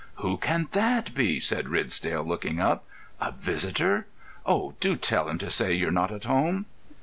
"Who 0.15 0.37
can 0.37 0.67
that 0.71 1.13
be?" 1.13 1.39
said 1.39 1.69
Ridsdale, 1.69 2.27
looking 2.27 2.59
up. 2.59 2.85
"A 3.19 3.33
visitor! 3.33 4.07
Oh, 4.47 4.73
do 4.79 4.95
tell 4.95 5.29
him 5.29 5.37
to 5.37 5.49
say 5.51 5.73
you're 5.75 5.91
not 5.91 6.11
at 6.11 6.25
home." 6.25 6.65